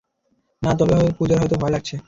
না, 0.61 0.71
তবে 0.79 0.95
পূজার 1.17 1.37
হয়তো 1.41 1.55
ভয় 1.61 1.73
লাগছে। 1.75 1.95